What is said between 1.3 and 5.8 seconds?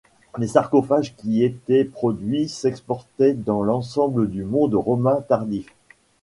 étaient produits s'exportaient dans l'ensemble du monde romain tardif.